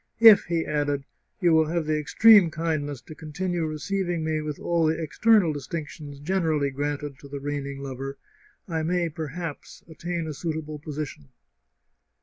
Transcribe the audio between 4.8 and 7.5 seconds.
the external distinctions generally granted to the